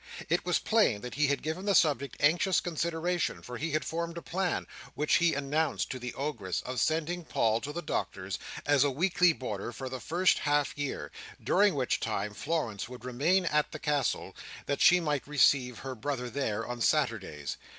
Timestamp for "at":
13.45-13.71